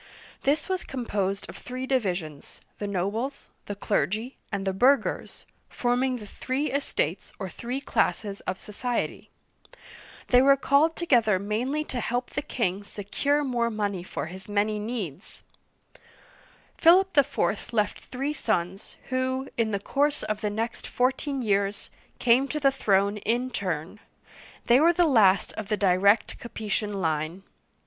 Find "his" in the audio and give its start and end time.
14.25-14.49